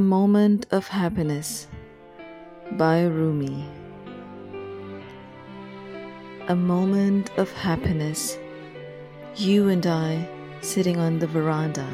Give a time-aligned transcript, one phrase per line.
[0.00, 1.68] Moment of Happiness
[2.72, 3.64] by Rumi.
[6.48, 8.36] A moment of happiness,
[9.36, 10.28] you and I
[10.60, 11.88] sitting on the veranda.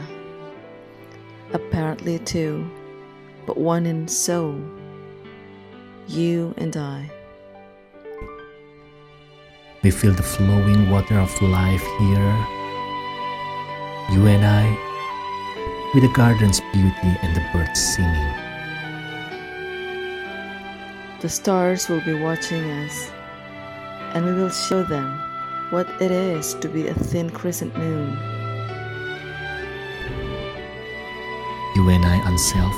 [1.52, 2.68] Apparently two,
[3.46, 4.60] but one in so.
[6.08, 7.08] You and I.
[9.84, 12.46] We feel the flowing water of life here.
[14.10, 14.91] You and I,
[15.94, 18.34] with the garden's beauty and the birds singing.
[21.20, 23.10] The stars will be watching us,
[24.14, 25.18] and we will show them
[25.70, 28.16] what it is to be a thin crescent moon.
[31.76, 32.74] You and I, unself,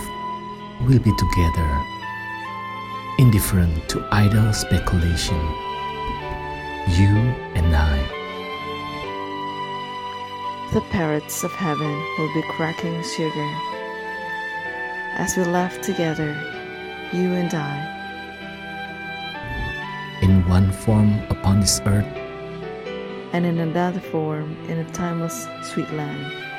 [0.83, 1.83] will be together,
[3.19, 5.41] indifferent to idle speculation.
[6.88, 8.23] You and I.
[10.75, 13.48] The parrots of heaven will be cracking sugar
[15.17, 16.34] as we laugh together,
[17.12, 17.78] you and I.
[20.20, 22.05] In one form upon this earth,
[23.33, 26.53] and in another form in a timeless sweet land.